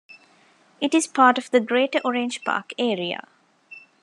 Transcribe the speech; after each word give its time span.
It 0.81 0.95
is 0.95 1.05
part 1.05 1.37
of 1.37 1.51
the 1.51 1.59
greater 1.59 1.99
Orange 2.03 2.43
Park 2.43 2.73
area. 2.79 3.27